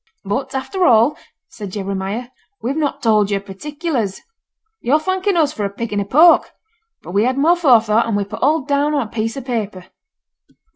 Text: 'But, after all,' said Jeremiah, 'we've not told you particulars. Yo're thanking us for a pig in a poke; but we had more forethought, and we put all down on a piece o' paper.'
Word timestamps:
'But, 0.25 0.55
after 0.55 0.83
all,' 0.83 1.15
said 1.49 1.73
Jeremiah, 1.73 2.29
'we've 2.59 2.75
not 2.75 3.03
told 3.03 3.29
you 3.29 3.39
particulars. 3.39 4.19
Yo're 4.79 4.97
thanking 4.99 5.37
us 5.37 5.53
for 5.53 5.63
a 5.63 5.69
pig 5.69 5.93
in 5.93 5.99
a 5.99 6.05
poke; 6.05 6.49
but 7.03 7.11
we 7.11 7.23
had 7.25 7.37
more 7.37 7.55
forethought, 7.55 8.07
and 8.07 8.17
we 8.17 8.23
put 8.25 8.41
all 8.41 8.61
down 8.63 8.95
on 8.95 9.07
a 9.07 9.11
piece 9.11 9.37
o' 9.37 9.41
paper.' 9.41 9.85